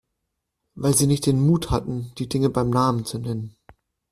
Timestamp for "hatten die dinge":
1.69-2.49